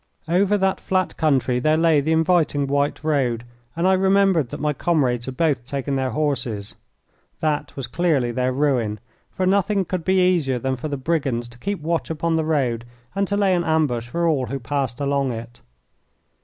Over 0.27 0.57
that 0.57 0.79
flat 0.79 1.15
country 1.15 1.59
there 1.59 1.77
lay 1.77 2.01
the 2.01 2.11
inviting 2.11 2.65
white 2.65 3.03
road, 3.03 3.43
and 3.75 3.87
I 3.87 3.93
remembered 3.93 4.49
that 4.49 4.59
my 4.59 4.73
comrades 4.73 5.27
had 5.27 5.37
both 5.37 5.63
taken 5.67 5.95
their 5.95 6.09
horses. 6.09 6.73
That 7.39 7.75
was 7.75 7.85
clearly 7.85 8.31
their 8.31 8.51
ruin, 8.51 8.99
for 9.29 9.45
nothing 9.45 9.85
could 9.85 10.03
be 10.03 10.15
easier 10.17 10.57
than 10.57 10.75
for 10.75 10.87
the 10.87 10.97
brigands 10.97 11.47
to 11.49 11.59
keep 11.59 11.81
watch 11.81 12.09
upon 12.09 12.35
the 12.35 12.43
road, 12.43 12.83
and 13.13 13.27
to 13.27 13.37
lay 13.37 13.53
an 13.53 13.63
ambush 13.63 14.07
for 14.07 14.27
all 14.27 14.47
who 14.47 14.57
passed 14.59 14.99
along 14.99 15.33
it. 15.33 15.61